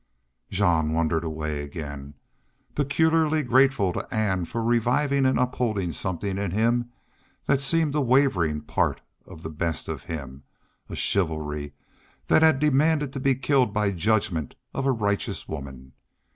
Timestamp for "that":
7.45-7.61, 12.29-12.41